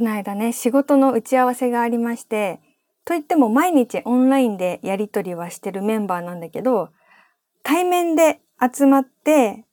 [0.00, 2.62] この間ね、仕事の打ち合わせがありまして、
[3.04, 6.88] といっても毎日オンラインでやり取りはしてるメンバーなんだけど、
[7.62, 9.66] 対面で集まって、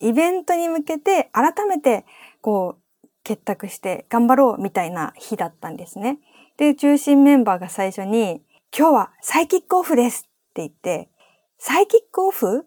[0.00, 2.06] イベントに向けて改めて
[2.40, 6.18] こう結託して頑張ろうみたいな日だったんですね。
[6.56, 8.42] で、中心メンバーが最初に、
[8.76, 11.08] 今日はサイキックオフですって言って、
[11.56, 12.66] サイキックオフ？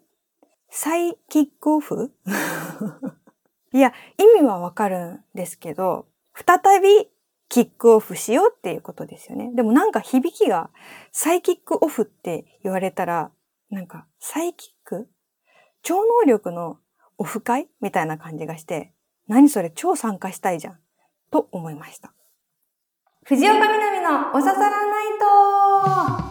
[0.70, 2.10] サイキックオフ？
[3.74, 6.06] いや、意味はわかるんですけど、
[6.46, 7.08] 再び
[7.48, 9.52] キックオフしようっていうことですよね。
[9.54, 10.70] でもなんか響きが
[11.12, 13.30] サイキックオフって言われたら、
[13.70, 15.08] なんかサイキック
[15.82, 16.78] 超能力の
[17.18, 18.92] オフ会みたいな感じがして、
[19.28, 20.78] 何それ超参加したいじゃん。
[21.30, 22.12] と思いました。
[23.24, 26.21] 藤岡みなみのおささらナイト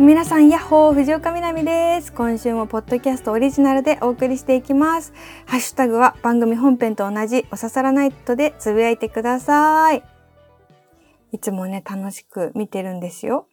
[0.00, 2.10] 皆さん、ヤッホー藤岡みなみです。
[2.10, 5.12] 今週もポッドキャストオリジナルでお送りしていきます。
[5.44, 10.02] ハッシュタグは番組本編と同じおささらナイトでつぶやいてください。
[11.32, 13.46] いつもね、楽しく見てるんですよ。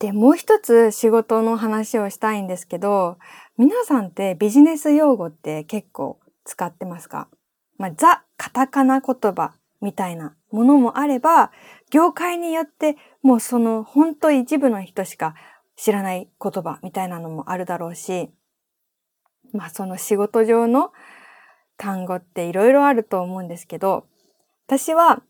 [0.00, 3.18] で、もう一つ仕事の話をしたいんですけど、
[3.56, 7.28] 皆さんってビジネス用語って結構使ってますか？
[7.78, 11.52] まあ、ザ・カタカナ言葉みたいなものもあれば、
[11.90, 12.96] 業界によって
[13.26, 15.34] もうその本当一部の人しか
[15.74, 18.30] 知らない言葉みたいなのもあるだろうし、
[19.52, 20.92] まあその仕事上の
[21.76, 24.06] 単語っていろいろあると思うんですけど、
[24.68, 25.24] 私は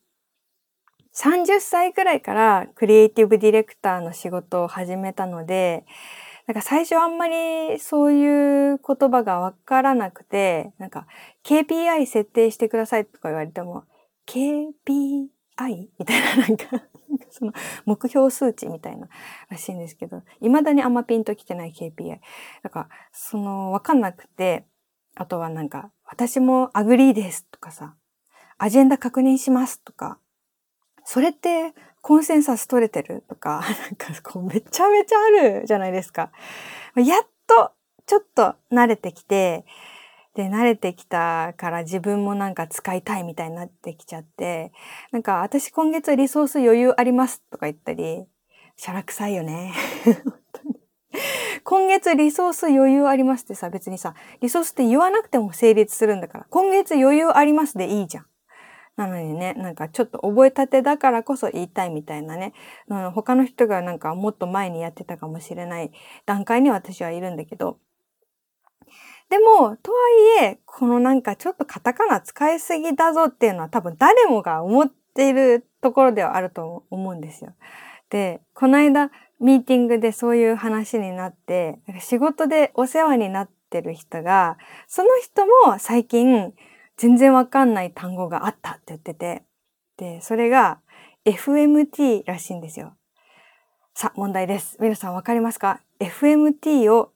[1.14, 5.86] 30歳くらいからクリエイティブディレクターの仕事を始めたので、
[6.46, 11.06] なんか最初あんまりそういう言葉がわからなくて、なんか
[11.44, 13.84] KPI 設定してくださいとか言われても、
[14.26, 15.35] KPI?
[15.56, 15.88] 愛？
[15.98, 16.66] みたいななんか
[17.30, 17.52] その
[17.84, 19.08] 目標数値みたいな
[19.48, 22.18] らしいんですけど、未だにあんまピンときてない KPI。
[22.62, 24.66] だから、その、わかんなくて、
[25.14, 27.94] あとはなんか、私も agree ですとかさ、
[28.58, 30.18] アジェンダ確認しますとか、
[31.04, 36.32] それってコンセンサス取れてるとか、 なんかこうめちゃめちゃあるじゃないですか。
[36.94, 37.72] やっと
[38.06, 39.64] ちょっと慣れてきて、
[40.36, 44.70] で、慣れてきたから自分もなんか使いたいみたいになってきちゃって、
[45.10, 48.26] なんか私今月リソース余裕ありますとか言ったり、
[48.76, 49.72] しゃらくさいよね。
[51.64, 58.26] 今月リソース余裕ありますってさ、別にさ、リソースって言わなくても成立するんだから、今月余裕ありますでいいじゃん。
[58.96, 62.52] なのにね、なんかちょっと覚えたてだからこそ言いたいみたいなね、
[63.14, 65.92] 他の人がなんかもっと前にやってたかもしれない
[66.26, 67.78] 段階に私はいるんだけど、
[69.28, 69.98] でも、とは
[70.40, 77.52] いえ、このなんかちょっとカタカナ使いすぎだぞっていうのは多分誰もが思っているところではあると思うんですよ。
[78.10, 79.10] で、この間
[79.40, 86.54] ミーティングでそういう話になって、仕事でお世話になってる人が、その人も最近
[86.96, 89.42] 全然わかんない単語があったって言ってて、
[89.96, 90.78] で、それが
[91.24, 92.94] FMT らしいんですよ。
[93.94, 94.76] さあ、問題です。
[94.80, 97.12] 皆さんわかりますか ?FMT を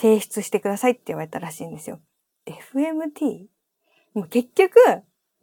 [0.00, 2.00] 提出してくださいって言われたらしいんですよ。
[2.46, 3.46] FMT?
[4.14, 4.76] もう結局、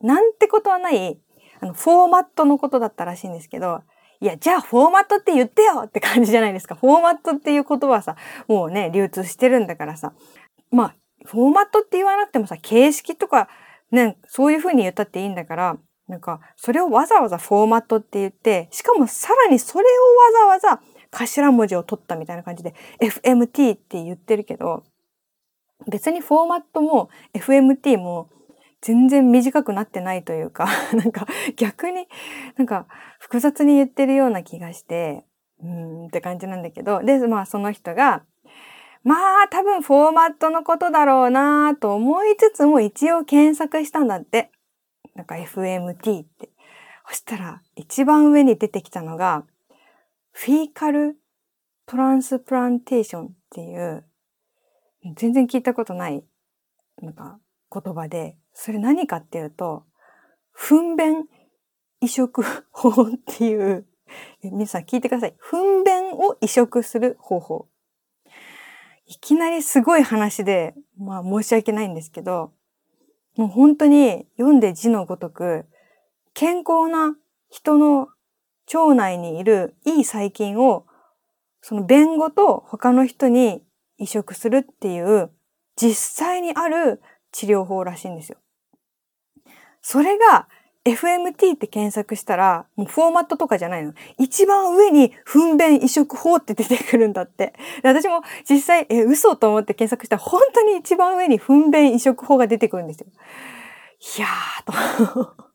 [0.01, 1.19] なんてことはない、
[1.61, 3.83] あの、フォーマットのことだったらしいんですけど、
[4.19, 6.73] いや、じゃあフォーマットって言ってよって感じじゃないですか。
[6.73, 8.15] フォーマットっていう言葉はさ、
[8.47, 10.13] もうね、流通してるんだからさ。
[10.71, 10.95] まあ、
[11.25, 13.47] フォーマットって言わなくてもさ、形式とか、
[13.91, 20.81] ね、そういう風に言ったっていいんだから、なんか、それをわざわざフォーマットって言って、しかもさらにそれをわざわざ
[21.11, 24.83] 頭文字を取ったみたいな感じで FMT って言ってるけど、
[25.87, 28.29] 別にフォーマットも FMT も
[28.81, 32.07] 全然短くなってないというか、 なんか逆に
[32.55, 32.87] なんか
[33.19, 35.25] 複雑に言ってるような気がして、
[35.61, 38.23] うーんって感じなんだけど、で、まあその人が、
[39.03, 44.51] まあ多分フォーマットのことだろうなと思いつつも一応検索したんだって。
[45.15, 46.49] なんか FMT って。
[47.07, 49.45] そしたら一番上に出てきたのが
[50.39, 51.17] フィーカル
[51.87, 54.05] トランスプランテーションっていう、
[55.15, 56.23] 全然聞いたことない、
[57.01, 57.39] なんか
[57.73, 59.85] 言葉で、それ何かっていうと、
[60.53, 61.25] 糞便
[62.01, 63.87] 移植法っていう、
[64.43, 65.35] 皆さん聞いてください。
[65.39, 67.67] 糞便を移植する方法。
[69.07, 72.53] いきなりすごい話で、まあ申し訳ないんですけど、
[73.37, 75.65] もう本当に読んで字のごとく、
[76.35, 77.17] 健康な
[77.49, 78.09] 人の
[78.73, 80.85] 腸内にいるいい細菌を、
[81.61, 83.63] その便ごと他の人に
[83.97, 85.31] 移植するっていう
[85.75, 85.93] 実
[86.25, 88.37] 際にある治療法らしいんですよ。
[89.81, 90.47] それが
[90.85, 93.93] FMT って検索したら、もうフォーマットとかじゃないの。
[94.17, 97.53] 一番上に糞便移植法って出てくるんだって。
[97.81, 103.07] で私も実際、え、嘘と思って検索したら、本当に一番上に糞便移植法が出てくるんですよ。
[104.17, 105.47] いやーと。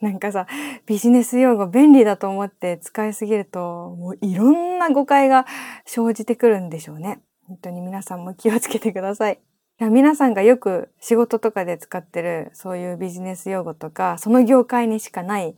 [0.02, 0.46] なんかさ、
[0.86, 5.46] ビジネス用語便利だと思って使いすぎると、もういろんな誤解が
[5.84, 7.20] 生じてくるんでしょうね。
[7.46, 9.40] 本当に皆さんも気をつけてください。
[9.80, 15.56] 皆さんがよく仕事とかで使ってるそういうビジネス用語とか、その業界にしかない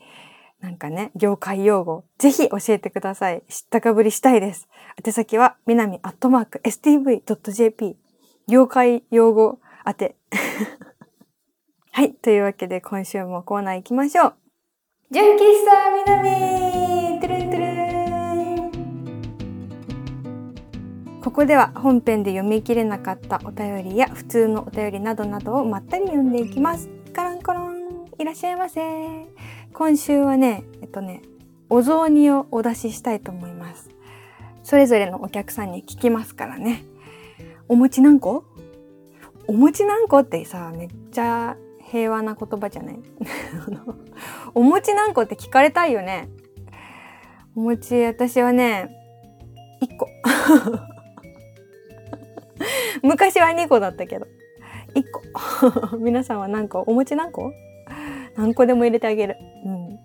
[0.63, 3.43] なんかね、業界用語、ぜひ教えてください。
[3.49, 4.69] 知ったかぶりしたいです。
[5.05, 7.97] 宛先は、みなみアットマーク stv.jp。
[8.47, 10.17] 業界用語宛て。
[11.95, 12.15] はい。
[12.15, 14.35] というわけで、今週もコーナー行きましょう。
[15.11, 16.31] 純喫茶みなみ
[17.21, 17.67] トゥルントゥル
[21.19, 26.89] ンここでは本編で読み切れなかったお便りや普通のお便りなどなどをまったり読んでいきます。
[27.13, 28.81] カランコロンいらっしゃいませ。
[29.75, 31.21] 今週はね、えっとね、
[31.69, 33.91] お雑煮をお出ししたいと思います。
[34.63, 36.85] それぞれのお客さんに聞きますからね。
[37.69, 38.45] お餅何個？
[39.47, 40.21] お餅何個？
[40.21, 41.55] ってさ、めっちゃ
[41.93, 42.99] 平和な言葉じゃない
[44.55, 46.31] お餅何個って聞かれたいよね。
[47.55, 48.89] お餅、私はね、
[49.83, 50.09] 1個。
[53.07, 54.27] 昔は2個だったけど。
[54.95, 55.05] 1
[55.91, 55.97] 個。
[56.01, 56.81] 皆さんは何個？
[56.81, 57.53] お餅何個？
[58.37, 59.37] 何個でも入れてあげる。
[59.67, 59.99] うん。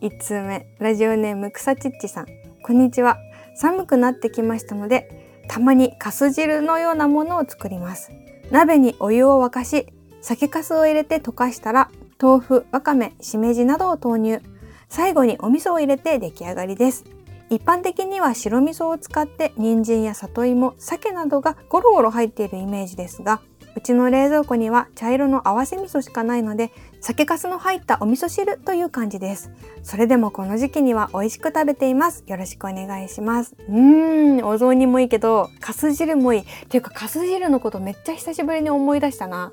[0.00, 2.26] 1通目、ラジオネーム草ちっちさん。
[2.62, 3.18] こんにちは。
[3.54, 8.12] 寒くなってきましたので、たまにかす汁のようなものを作ります。
[8.50, 9.92] 鍋にお湯を沸かし、
[10.26, 11.88] 酒粕を入れて溶かしたら、
[12.20, 14.42] 豆腐、わかめ、しめじなどを投入。
[14.88, 17.04] 最後にお味噌を入れて出来上がりです。
[17.48, 23.40] 一般的には白味噌を使って人参や里芋、鮭などがゴロゴロ入っているイメージですが、
[23.76, 29.50] うちの冷蔵庫には茶色の合わせ味噌しかないので、酒粕の入ったお味噌汁という感じです。
[29.82, 32.24] それでもこの時期には美味しく食べています。
[32.26, 33.54] よろしくお願いします。
[33.68, 36.40] うーん、お雑煮もいいけど、粕汁もいい。
[36.40, 39.52] っていうか、粕汁のことめっちゃ久しぶりに思い出したな。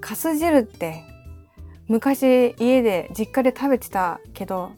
[0.00, 1.02] 粕汁って、
[1.88, 4.70] 昔家で実家で食べてたけど、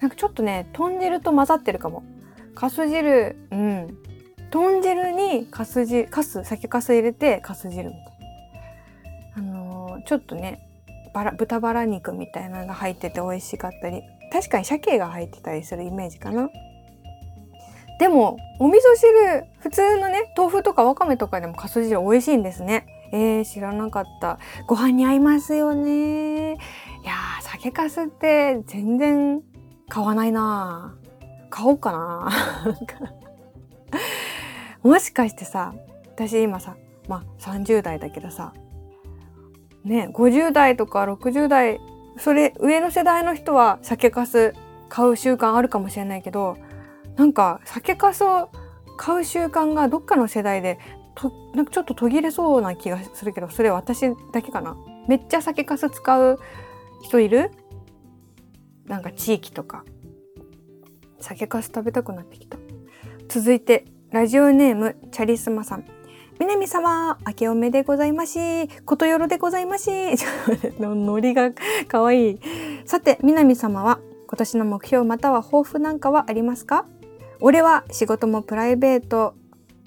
[0.00, 2.04] なんかちょっとね、豚汁と混ざってるかも。
[2.54, 3.98] かす汁、うん。
[4.50, 8.13] 豚汁にかす汁、かす、酒かす入れてかす汁みたいな。
[10.04, 10.68] ちょっとね、
[11.12, 14.02] バラ、豚バラ肉みたいなのが入ってて美味しかったり、
[14.32, 16.50] 確かに鮭が入ってたりするイメージかな。
[18.00, 22.86] でも、お味噌汁、普通のね、豆腐とかわかめとかでもかす汁美味しいんですね。
[23.12, 24.38] えー、知らなかった。
[24.66, 26.54] ご飯に合いますよね。
[26.54, 26.56] い
[27.06, 29.42] やー、酒かすって全然
[29.88, 30.94] 買わないな
[31.50, 32.30] 買おうかな
[34.82, 35.74] もしかしてさ
[36.14, 36.76] 私今さ
[37.08, 38.52] まあ30代だけどさ
[39.84, 41.80] ね50代とか60代
[42.18, 44.54] それ上の世代の人は酒かす
[44.88, 46.56] 買う習慣あるかもしれないけど
[47.16, 48.50] なんか酒かすを
[48.96, 50.78] 買う習慣がどっかの世代で
[51.14, 54.02] となんかちょっと途切れそうな気がするけどそれ私
[54.32, 54.76] だけかな
[55.08, 56.38] めっちゃ酒かす使う
[57.02, 57.50] 人いる？
[58.86, 59.84] なんか地域とか
[61.20, 62.58] 酒かす食べたくなってきた。
[63.28, 65.84] 続いて、ラジオネーム、チャリスマさん。
[66.40, 68.68] 南様、明けおめでございまし。
[68.84, 69.90] ことよろでございまし。
[70.80, 71.52] ノリが
[71.86, 72.40] かわいい。
[72.84, 76.86] さて、南様は、今年の目標または抱負なんかはありますか？
[77.40, 79.34] 俺は仕事もプライベート、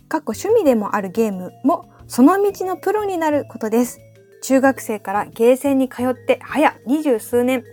[0.08, 4.00] かっこ趣味でもあるゲームも、その道のプロになることです。
[4.42, 7.66] 中学生からゲーセンに通って早二十数年。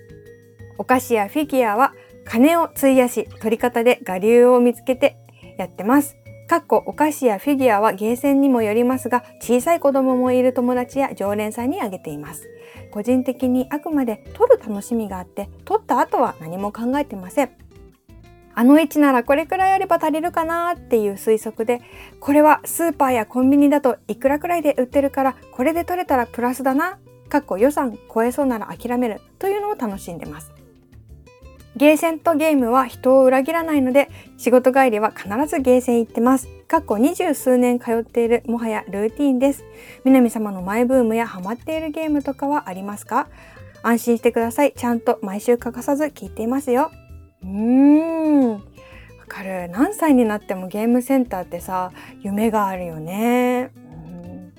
[0.78, 1.92] お菓子やフィギュアは
[2.24, 5.16] 金を費やし、取り方で我流を見つけて
[5.58, 6.16] やってます。
[6.54, 12.48] かっこお菓子やフィギュアはゲーセンにもよりますが、小さい子供もいる友達や常連さんにあげています。
[12.92, 17.50] 個人的にあくまで取る楽しみがあって、取った後は何も考えてません。
[18.54, 21.80] あの位置ならこれくらいあれば足りるかなっていう推測で、
[22.20, 27.00] これはスーパーやコンビニだといくらくらいで売ってるから、これで取れたらプラスだな。
[27.30, 30.53] かっこ予算超えそうなら諦めるというのを楽しんでます。
[31.76, 36.48] ゲーセンとゲームは人を裏切らないので、仕事帰りは必ずゲーセン行ってます。
[36.68, 39.64] 過去二十数年通っているもはやルーティンです。
[40.04, 43.28] 南様のマイブームやハマっているゲームとかはありますか？
[43.82, 44.72] 安心してください。
[44.72, 46.92] ちゃんと毎週欠かさず聞いていますよ。
[47.42, 48.52] うーん。
[48.52, 48.60] わ
[49.26, 49.68] かる。
[49.68, 51.90] 何歳になってもゲームセンターってさ、
[52.22, 53.70] 夢があるよね。
[53.74, 54.52] うん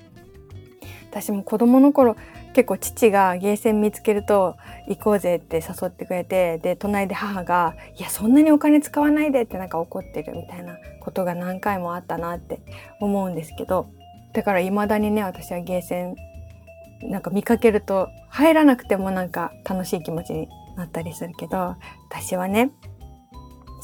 [1.10, 2.14] 私も子供の頃、
[2.56, 4.56] 結構父がゲーセン見つけると
[4.88, 12.60] 行こうぜって誘ってくれてで隣で母が「いやそんなにお金使わないで」ってなんか怒ってるみたいなことが何回もあったなって
[12.98, 13.88] 思うんですけど
[14.32, 16.16] だから未だにね私はゲーセン
[17.10, 20.48] なんか見かけると入らなくてもなんか楽しい気持ちに
[20.78, 21.76] なったりするけど
[22.08, 22.70] 私はね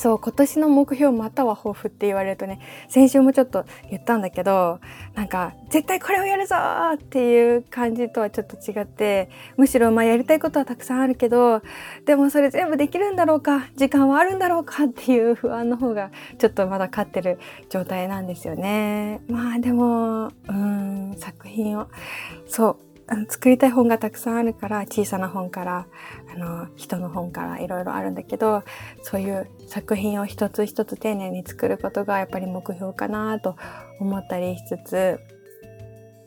[0.02, 4.80] そう今年の目標または抱負って言われるとね先週もちょっと言ったんだけど
[5.14, 6.56] なんか絶対これをやるぞ
[6.94, 11.62] っていう感じとはちょっと違ってむしろまあやりたいことはたくさんあるけど
[12.04, 17.38] でもそれ全部できるんだろうか時間はあるんだろうかっていう不安の方がちょっとまだ勝ってる
[17.70, 19.20] 状態なんですよね。
[19.28, 21.86] まあでもうん作品を
[22.48, 25.86] そうあの作りたい本がたくさんあるから小さな本から
[26.34, 28.62] あの人の本からいろいろあるんだけど
[29.02, 33.56] そういう作品を一つ一つ丁寧に作ることがやっぱり目標かなと
[34.00, 35.20] 思ったりしつつ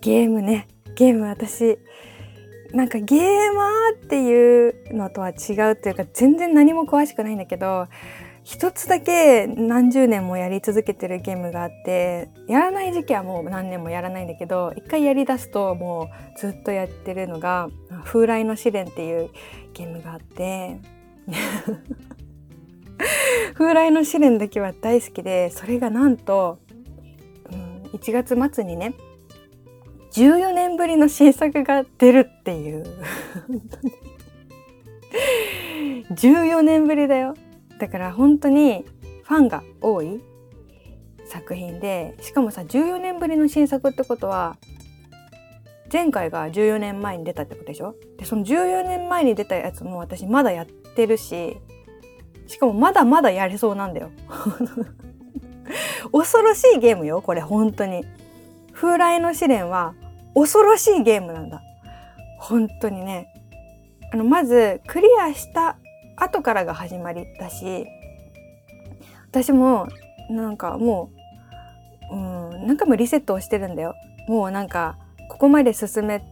[0.02, 0.68] ゲームね。
[0.96, 1.80] ゲーム私
[2.72, 7.88] なんかゲーマーっていうのとは違うっていうか全然何も詳しくないんだけど
[8.46, 17.70] 一つだけ何十年もやり続けてるゲームがあってやらない時期はもう何年もやらないんだけど一回やりだすともうずっとやってるのが
[18.06, 19.32] 「風来の試練」っていう
[19.74, 20.78] ゲームがあって。
[23.56, 26.60] 風来の試練だけは大好きでそれがなんと、
[27.52, 28.94] うん、1月末にね
[30.14, 32.86] 14年ぶりの新作が出るっていう。
[36.12, 37.34] 14年ぶりだよ。
[37.80, 38.86] だから本当に
[39.24, 40.22] ファンが多い
[41.28, 44.58] 作品でしかもさ14年ぶりの新作ってことは
[45.92, 47.96] 前回が14年前に出たってことでしょ？
[48.18, 51.58] でその14年前に出たやつも私まだやってるし
[52.48, 54.12] しかもまだまだやれそうなんだよ。
[56.12, 58.06] 恐ろしいゲームよこれ本当に。
[58.74, 59.94] 風来の試練は
[60.36, 61.62] 恐ろしいゲームなんだ。
[62.40, 63.34] 本当にね。
[64.12, 65.78] あのまずクリアした
[66.18, 67.86] 後からが始まりだし
[69.32, 69.88] 私も
[70.30, 71.12] なんかも
[72.12, 73.96] ううん何回もリセットをしてるんだよ。
[74.28, 74.98] もうなんか
[75.30, 76.24] ここまで進め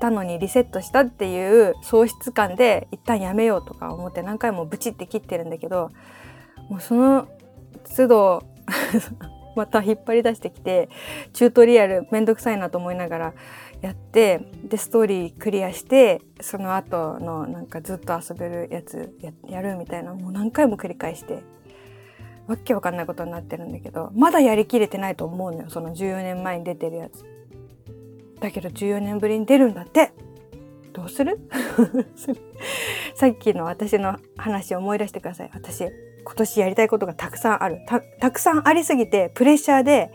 [0.00, 5.90] たのにリセットしたっていう喪失感で一旦やめようとか思って何回もブチって切ってるんだけど
[6.68, 7.28] もうその
[7.96, 8.42] 都度
[9.56, 10.88] また引っ張り出してきて
[11.32, 13.34] チュートリアルめんどくさいなと思いながら
[13.80, 19.16] やってでストーリークリアしてその後のなんかずっと遊べるやつ
[19.48, 21.42] やるみたいなもう何回も繰り返して
[22.46, 27.24] わけわかんないことになってるんだけどまだやりきれてないと思うのよその14年前に出てるやつ。
[28.40, 30.12] だけど14年ぶりに出るんだって。
[30.92, 31.38] どうする？
[33.14, 35.50] さっきの私の話を思い出してください。
[35.54, 35.84] 私
[36.24, 37.78] 今年やりたいことがたくさんある。
[37.86, 40.10] たくさんありすぎてプレッシャーで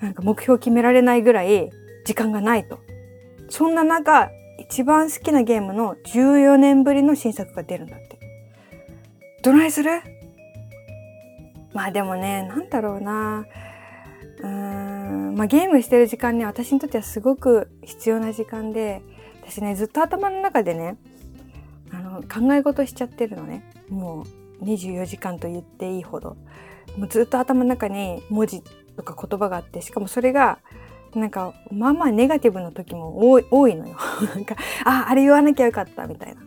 [0.00, 1.70] なんか目標決められないぐらい
[2.04, 2.80] 時間がないと。
[3.48, 8.18] そんな中、一番好きなゲームの14年ぶりの新作が出るんだって。
[9.42, 10.00] どないする？
[11.72, 13.44] まあでもね、なんだろうな。
[14.38, 19.02] うーん、まあゲームしてる時間ね、私にとってはすごく必要な時間で、
[19.42, 20.96] 私ね、ずっと頭の中でね、
[21.90, 23.64] あの、考え事しちゃってるのね。
[23.88, 24.24] も
[24.60, 26.36] う24時間と言っていいほど。
[26.96, 28.62] もうずっと頭の中に文字
[28.96, 30.58] とか言葉があって、しかもそれが
[31.14, 33.96] なんかまあまあネガティブな時も多い多いのよ。
[34.34, 36.42] なんかああれ言わなきゃよかったみたいな。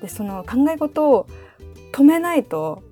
[0.00, 1.26] でその考え事を
[1.92, 2.82] 止めないと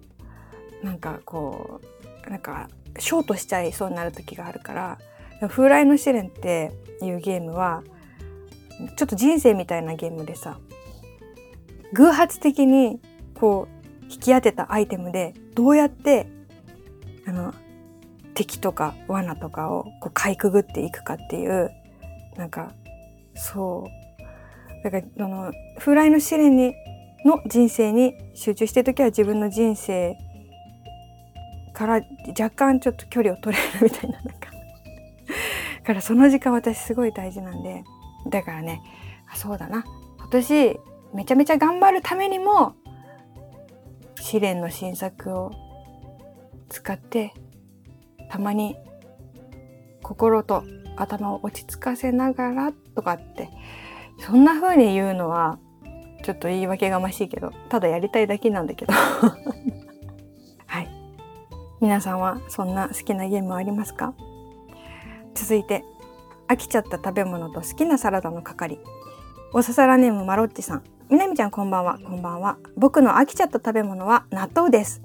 [0.82, 1.80] なんかこ
[2.26, 4.98] うなんかショートしちゃいそうになる時があるから
[5.48, 7.82] 「風来の試練」っていうゲームは
[8.96, 10.58] ちょっと人生みたいなゲームでさ
[11.92, 13.00] 偶発的に
[13.34, 16.28] こう引き当てたアイテムでどうやって
[17.26, 17.54] あの
[18.40, 21.70] 敵とか罠とかをこうかいくぐっていくかっていう
[22.38, 22.72] なんか
[23.34, 24.82] そう。
[24.82, 26.74] だからその風来の試練に
[27.26, 30.16] の人生に集中してる時は自分の人生
[31.74, 34.48] から若干ちょっと距離を取れるみたいななんか
[35.84, 37.84] からその時間私すごい大事なんで。
[38.30, 38.80] だからね
[39.30, 39.84] あそうだな
[40.16, 40.80] 今年
[41.12, 42.74] めちゃめちゃ頑張るためにも
[44.18, 45.52] 試練の新作を
[46.70, 47.34] 使って
[48.30, 48.76] たまに
[50.02, 50.64] 心と
[50.96, 53.50] 頭を落ち着かせながらとかって
[54.18, 55.58] そんな風に言うのは
[56.22, 58.92] ちょっと言い訳がましいけどただやりたいだけなんだけど。
[60.66, 60.88] はい。
[61.80, 64.14] 皆さんはそんな好きなゲームはありますか？
[65.34, 65.84] 続いて
[66.48, 68.78] 飽きちゃった食べ物と好きなサラダの係。
[69.52, 70.82] おささらネームマロッチさん。
[71.08, 71.98] みなみちゃんこんばんは。
[71.98, 72.58] こんばんは。
[72.76, 75.02] 僕の飽きちゃった食べ物は納豆です。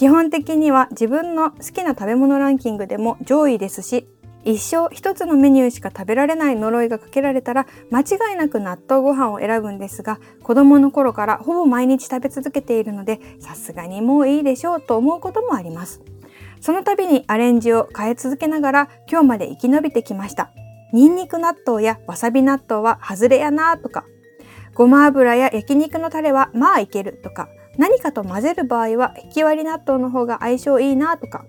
[0.00, 4.08] 基本的には自分の好きな食べ物ランキングでも上位ですし
[4.46, 16.00] 一生一つのメニューしか食べられない呪いがかけられたら間違いなく納豆ご飯を選ぶんですが子供の頃からほぼ毎日食べ続けているのでさすがにもういいでしょうと思うこともあります。
[16.62, 20.50] その度にアレンジを変え続けながら今日まで生き延びてきました。
[20.94, 24.06] ニンニク納豆やわさび納豆は外れやなとか、
[24.72, 31.46] ごま油や焼肉のタレはまあいけるとか、何かと混ぜる場合は引き割り納豆の方が相性いいなとか、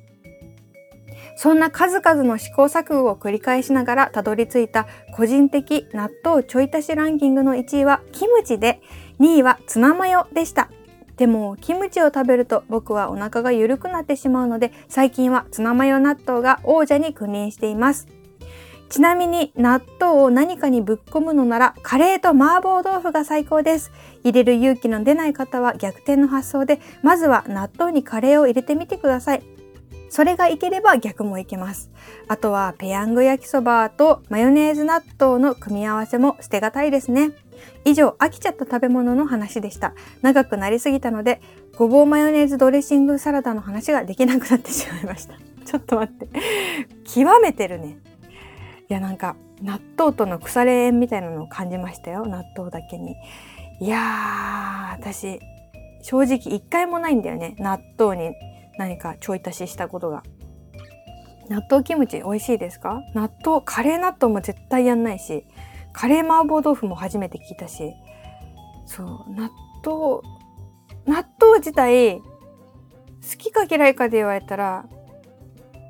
[1.36, 8.82] そんな数々の試行錯誤を繰り返しながらたどり着いた個人的納豆ちょい足しランキングの1位はキムチで、
[9.20, 10.70] 2位はツナマヨでした。
[11.18, 18.08] でも、キムチを食べると僕はお腹が緩くなってしまうので、最近はツナマヨ納豆が王者に君臨しています。
[18.92, 23.90] ちなみに納豆を何かにぶっ込むのならカレーと麻婆豆腐が最高です。
[24.26, 29.44] 入れる勇気の出ない方は逆転の発想でまずは納豆にカレーを入れてみてください。
[30.10, 31.90] それがいければ逆もいけます。
[32.28, 37.32] あとはペヤング焼きそばとマヨネーズ納豆の組み合わせも捨てがたいですね。
[37.86, 39.94] 以上、飽きちゃった食べ物の話でした。
[40.22, 41.42] 長くなりすぎたので、
[41.78, 45.36] ごぼうマヨネーズドレッシングサラダの話ができなくなってしまいました。
[45.64, 46.28] ちょっと待って。
[47.06, 48.11] 極めてるね。
[48.92, 52.26] いやなんか納豆との腐れ縁みたいなのを感じましたよ。
[52.26, 53.16] 納豆だけに。
[53.80, 55.40] いやー私
[56.02, 57.56] 正直一回もないんだよね。
[57.58, 58.36] 納豆に
[58.78, 60.24] 何かちょい足ししたことが。
[61.48, 63.02] 納豆キムチ美味しいですか？
[63.14, 65.46] 納豆カレー納豆も絶対やんないし。
[65.94, 67.94] カレー麻婆豆腐も初めて聞いたし。
[68.86, 69.50] そう納
[69.86, 70.20] 豆
[71.06, 72.24] 納豆自体好
[73.38, 74.86] きか嫌いかで言われたら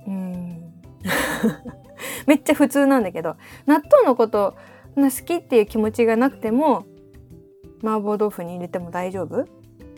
[0.05, 0.72] うん。
[2.28, 3.36] めっちゃ普通なんだけど
[3.66, 4.56] 納豆のこと
[4.96, 6.86] 好きっていう気持ちがなくても
[7.84, 9.48] 麻婆豆腐に入れても大丈夫？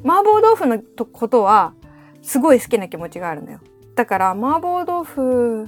[0.04, 1.74] 麻婆豆腐のことは
[2.22, 3.60] すごい好きな気持ちがあるのよ。
[3.96, 5.68] だから麻婆豆腐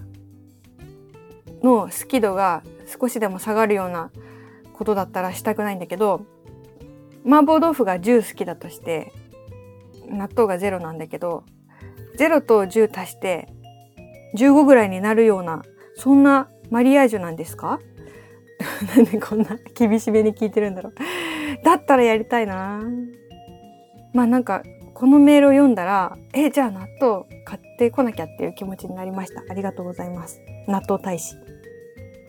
[1.64, 2.64] の好き度が
[3.00, 4.12] 少しでも下がるような
[4.74, 6.26] ことだったらしたくないんだけど
[7.26, 9.12] 麻婆豆腐が10好きだとして
[10.08, 11.44] 納豆が0なんだけど
[12.18, 13.52] 0と10足して
[14.38, 15.64] 15ぐらいになるような
[15.96, 17.80] そんなマリアージュなんですか？
[18.96, 20.94] なんでこんな厳しめに聞いてるんだろう。
[21.64, 22.82] だったらやりたいな
[24.14, 29.44] まあなんか、このメールを読んだら、え、じゃあ納豆買ってこなきゃっていう気持ちになりました。
[29.50, 30.40] ありがとうございます。
[30.68, 31.36] 納豆大使。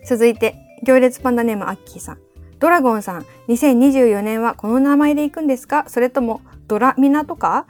[0.05, 2.17] 続いて、行列パンダネームアッキーさん。
[2.59, 5.85] ドラゴンさん、2024年はこの名前で行くんですか？
[5.87, 7.67] それともドラミナとか？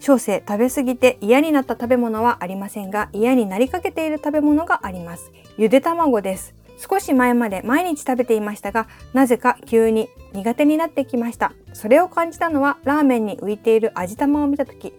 [0.00, 5.32] 小生食べ過ぎて嫌になった食べ物はありませんが嫌になりかけている食べ物があります。
[5.56, 6.54] ゆで卵です。
[6.78, 11.52] 少し前まで毎日食べていましたがなぜか急に苦手になってきました。
[11.72, 14.94] それを感じたのはラーメンに浮いている味玉を見た時。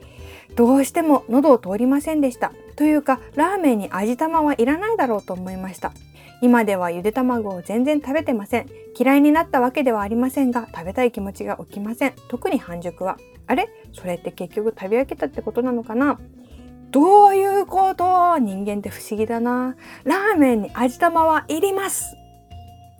[0.56, 2.52] どうしても喉を通りませんでした。
[2.76, 5.94] というかラーメンに味玉はいらないだろうと思いました。
[6.42, 13.68] 今ではゆで卵を全然食べてません嫌いになったわけではありませんが食べたい気持ちが起きません特に半熟はあれ？
[13.94, 16.20] それって結局食べ飽きたってことなのかな？
[16.92, 18.38] どういうこと？
[18.38, 19.76] 人間って不思議だな。
[20.04, 22.16] ラーメンに味玉はいります。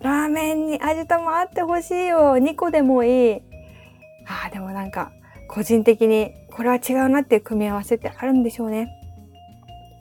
[0.00, 2.36] ラーメンに味玉あってほしいよ。
[2.36, 3.34] 2個でもいい。
[4.26, 5.12] ああ、でもなんか、
[5.48, 8.88] 個人的にこれは違うなっていう組み合わせってあるんでしょうね。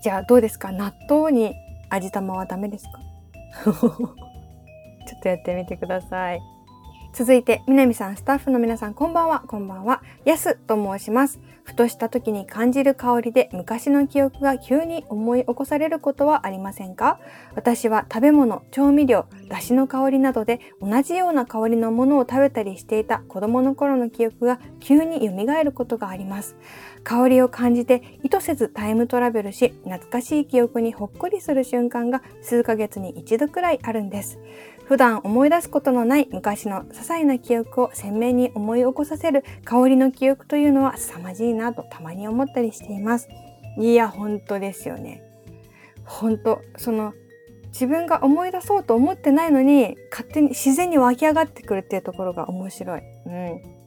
[0.04, 0.72] じゃあどうですか？
[0.72, 1.54] 納豆に
[1.90, 2.92] 味玉はダメですか？
[3.64, 6.42] ちょっとやってみてください。
[7.12, 10.04] 続いて、南さん、スタッフの皆さん、こんばんは、こんばんは。
[10.26, 11.40] やすと申します。
[11.64, 17.20] ふとした時に感じる香りで昔の記憶が急に思い起こされることはありませんか？
[17.56, 26.58] 私は食べ物、調味料、出汁の香りなどで同じような香りのものを食べたりしていた子供の頃の記憶が急に蘇ることがあります。
[27.04, 34.40] 香りを感じて意図せずタイムトラベルし、懐かしい記憶にほっこりする瞬間が数ヶ月に一度くらいあるんです。
[34.86, 43.30] 普段思い出すことのない昔の些細な記憶を鮮明に思い起こさせる香りの記憶というのは凄まじいなとたまに思ったりしています。
[43.78, 45.24] いや、本当ですよね。
[46.06, 47.14] 本当その
[47.68, 53.02] 自分が思い出そうと思ってないのに勝手に自然に湧き上がってくるっていうところが面白い。
[53.28, 53.79] うん。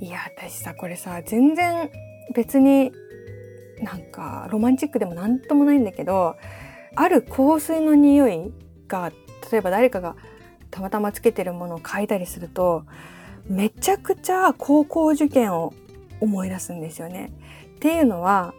[0.00, 1.90] いや、私さ、これさ、全然
[2.34, 2.92] 別に
[3.80, 6.36] なんかロマンチックでもなんともないんだけど、
[6.94, 8.52] ある香水の匂い
[8.88, 9.12] が
[9.50, 10.16] 例えば誰かが
[10.70, 12.84] たまたまつけてるものを嗅いだりすると
[13.48, 15.74] めちゃくちゃ高校受験を
[16.20, 17.32] 思い出すんですよね。
[17.76, 18.54] っていうのは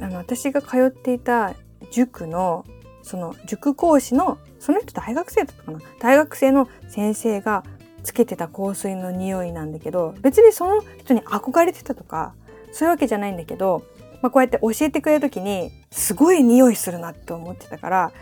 [0.00, 1.54] あの私が通っていた
[1.90, 2.64] 塾の
[3.02, 5.78] その塾講師のその人大学生だったかな？
[6.00, 7.64] 大学生の先生が
[8.04, 12.34] つけてた香水の匂いなんだけど別にその人に憧れてたとか
[12.72, 13.82] そういうわけじゃないんだけど、
[14.22, 18.12] まあ、こうやって教えてくれる時にすごい匂いするなって思ってたから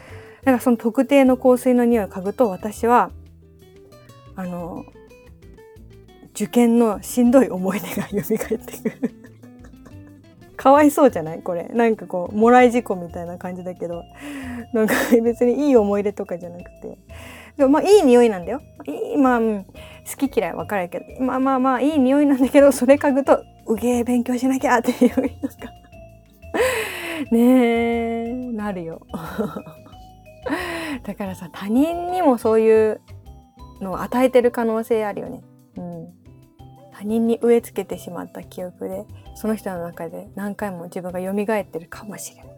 [0.44, 3.10] なんかその特定の香水の匂いを嗅ぐと私は
[4.36, 4.84] あの
[6.34, 8.60] 受験のしんどい思い出が蘇ってくる
[10.56, 11.42] かわいそうじゃない？
[11.42, 11.64] これ。
[11.74, 14.04] なんかこう、もらい事故みたいな感じだけど、
[14.72, 16.98] なんか別にいい思い出とかじゃなくて。
[17.62, 18.60] でもまあいい匂いなんだよ。
[18.86, 25.36] いい、まあ、うん、好き嫌い分かるけど、まあまあまあいい匂いなんだけど、それ嗅ぐと、うげえ勉強しなきゃっていう、なんか
[27.30, 27.38] ね
[28.28, 29.06] え、なるよ。
[31.06, 33.00] だからさ、他人にもそういう
[33.80, 35.40] のを与えてる可能性あるよね。
[35.76, 36.08] うん。
[36.92, 39.04] 他人に植え付けてしまった記憶で、
[39.36, 42.56] その人の中で何回も自分が蘇ってるかもしれない。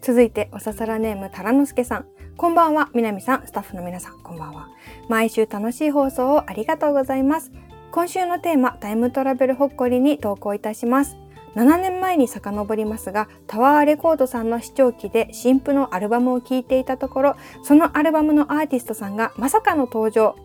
[0.00, 2.06] 続いて、おささらネーム、たらのすけさん。
[2.36, 4.68] こんばんは、みなみさん、スタッフの皆さん、こんばんは。
[5.08, 7.50] 毎週楽しい放送をありがとうございます。
[7.90, 11.16] 今週のテーマ、タイムトラベルほっこりに投稿いたします。
[11.54, 20.36] 7年前に遡りますが、タワーレコードさんの視聴機で新譜のアルバムを聴いていたところ、そのアルバムのアーティストさんがまさかの登場。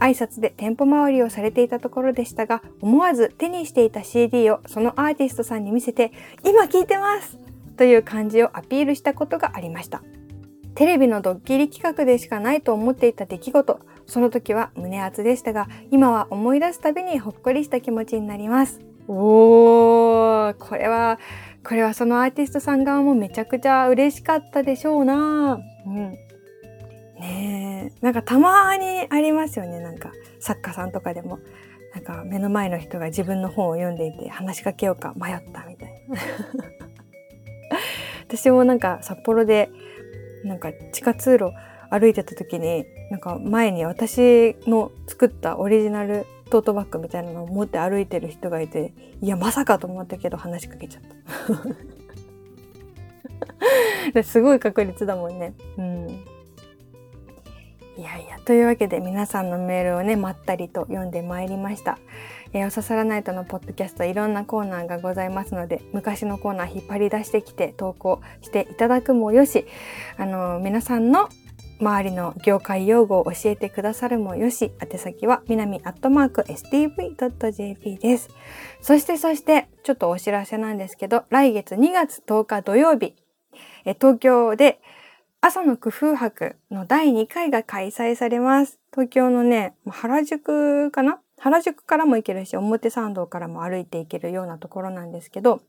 [0.00, 6.12] 挨拶で店舗回りをされていたところでしたが、思わず手にしていた CD をそのアーティストさんに見せて、
[6.44, 7.38] 今聴いてます
[7.78, 10.02] という感じをアピールしたことがありました。
[10.78, 18.78] テレビのドッキリ企画でしかないと思っていた出来事、その時は胸熱でしたが、今は思い出すたびにほっこりした気持ちになります。
[19.08, 21.18] おー、これは、
[21.66, 26.12] これはそのアーティストさん側もめちゃくちゃ嬉しかったでしょうなうん。
[27.18, 31.40] ねえ、なんかたまにありますよね、なんか作家さんとかでも。
[31.92, 36.18] なんか目の前の人が自分の本を読んでいて話しかけようか迷ったみたいな。
[38.28, 39.70] 私もなんか札幌で
[40.44, 41.52] なんか地下通路
[41.90, 51.02] 歩いてた時になんか前に私の作ったオリジナルトートバッグみたいなのを持って歩いてる人がいて、いや、まさかと思ったけど話しかけちゃっ
[54.14, 54.22] た。
[54.24, 55.52] すごい確率だもんね。
[55.76, 56.08] うん。
[57.96, 61.98] いやいや、というわけで皆さんのメールをね、まったりと読んでまいりました。
[62.52, 69.66] えー、おささらナイトのポッドキャストいろんなコーナーがございますので、昔のコーナー引っ張り出してきて投稿していただくもよし、
[70.16, 71.28] あのー、皆さんの
[71.80, 78.30] 周りの業界用語を教えてくださるもよし、宛先は南アットマーク stv.jp です。
[78.80, 83.14] そしてそして、ちょっとお知らせなんですけど、来月2月10日土曜日、
[83.84, 84.80] え東京で
[85.40, 88.80] 朝の工夫博の第2回が開催されます。
[88.90, 91.20] 東京のね、原宿かな？
[91.38, 95.60] 原宿からも行けるし、表参道からも歩いて行けるようなところなんですけど、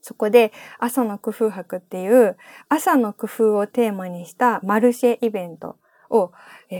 [0.00, 2.36] そこで朝の工夫博っていう
[2.68, 5.78] 朝の工夫をテーマにしたマルシェイベント
[6.10, 6.32] を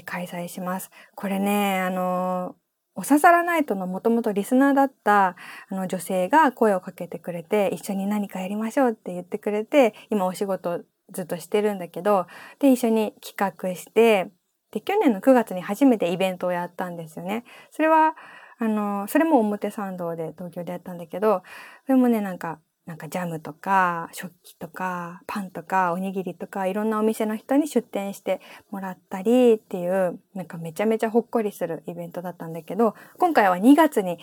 [0.04, 0.90] 開催します。
[1.14, 2.54] これね、あの、
[2.94, 5.36] おささらナイトのもともとリスナーだった
[5.68, 10.82] あの女性が声をかけてくれて、一緒に何かやりましょうって言ってくれて、今お仕事
[11.12, 12.26] ずっとしてるんだけど、
[12.58, 14.30] で、一緒に企画して、
[14.70, 17.44] で、去年の9月に初めてイベントをやったんですよね。
[17.70, 18.14] それは、
[18.58, 21.42] あの、それも表参道で東京でやったんだけど、
[21.86, 34.20] それもね、なんか、なんかジャムとか食器とかパンとかおにぎりとかいろんなお店の人に出店してもらったりっていうなんかめちゃめちゃほっこりするイベントだったんだけど今回は2月に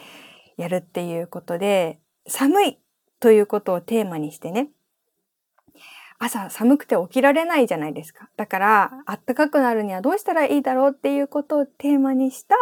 [0.55, 2.77] やるっていうことで寒い
[3.19, 4.69] ということをテーマにしてね
[6.19, 8.29] 朝寒くて起きられないじゃないですか。
[8.37, 12.55] だから暖かくなるにはどうしたらいいだろうっていうことをテーマにした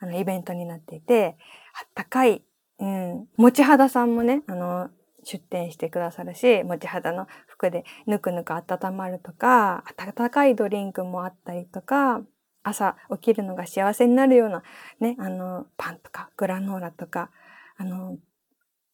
[0.00, 1.36] あのイベントになっていて
[1.74, 2.42] あったかい
[2.82, 4.90] うん、持ち肌さんもね、あの、
[5.22, 12.22] 出店してくださるし、持ち肌の服でぬくぬく温まるとか、温かいドリンクもあったりとか、
[12.64, 14.64] 朝起きるのが幸せになるような
[14.98, 17.30] ね、あの、パンとかグラノーラとか、
[17.76, 18.16] あの、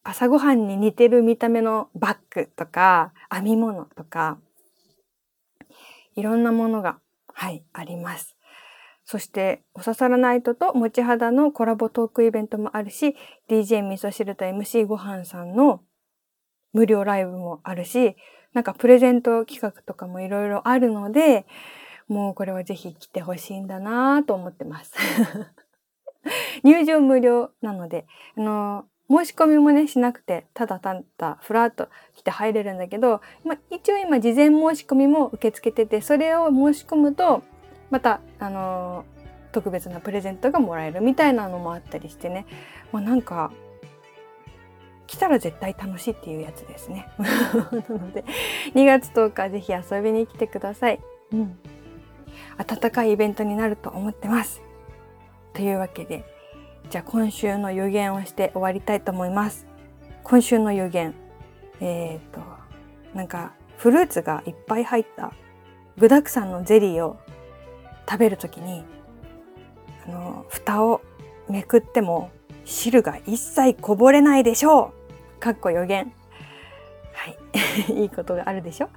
[0.09, 4.39] 朝ごはんに似てる見た目のバッグとか、編み物とか、
[6.17, 6.99] いろんなものが、
[7.35, 8.35] はい、あります。
[9.05, 13.17] そして、おささらナイトと持ち肌のコラボトークイベントもあるし、
[13.51, 15.83] DJ 味噌汁と MC ごはんさんの
[16.73, 18.17] 無料ライブもあるし、
[18.55, 21.45] なんかプレゼント企画とかもいろいろあるので、
[22.09, 24.95] もうこれはぜひ来てほしいんだなと思ってます。
[26.65, 28.07] 入場無料なので、
[28.39, 37.43] あの、申し込みもね、しなくて、ただただふらっと来て入れるんだけど、まあ、一応今事前申し込みも受け付けてて、それを申し込むと、
[37.91, 39.05] また、あの
[39.51, 42.47] 特別なプレゼントがもらえるみたいなのもあったりしてね、
[42.93, 43.51] まあ、なんか
[45.07, 47.09] 来たら絶対楽しいっていうやつですね。
[47.19, 48.25] なので、
[48.75, 51.01] 2月10日ぜひ遊びに来てください。
[51.33, 51.59] うん。
[52.59, 54.61] 暖かいイベントになると思ってます。
[55.55, 56.25] というわけで、
[56.91, 59.67] じゃあ今週の予言をして終わりたいと思います。
[60.23, 61.15] 今週の予言。
[61.81, 62.41] えっ、と、
[63.15, 65.35] なんかフルーツがいっぱい入った
[65.99, 67.19] 具沢山のゼリーを
[68.09, 68.85] 食べるときに、
[70.07, 71.03] あの、蓋を
[71.47, 72.31] めくっても
[72.65, 74.95] 汁が一切こぼれないでしょ
[75.37, 76.11] うかっこ予言。
[77.13, 77.93] はい。
[78.01, 78.89] いいことがあるでしょ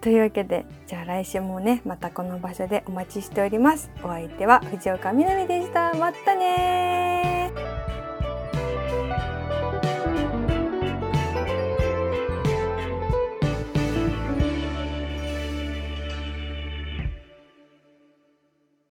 [0.00, 3.90] というわけで、じゃあ来週もね、またこの場所でお待ちしております。
[4.02, 5.92] お相手は藤岡みなみでした。
[5.94, 7.27] またね